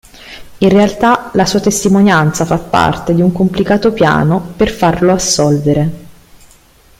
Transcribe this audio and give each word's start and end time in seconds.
In 0.57 0.69
realtà, 0.69 1.29
la 1.35 1.45
sua 1.45 1.59
testimonianza 1.59 2.43
fa 2.43 2.57
parte 2.57 3.13
di 3.13 3.21
un 3.21 3.31
complicato 3.31 3.93
piano 3.93 4.41
per 4.57 4.71
farlo 4.71 5.11
assolvere. 5.13 5.91